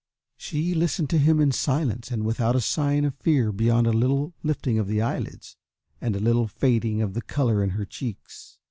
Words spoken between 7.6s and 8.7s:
in her cheeks.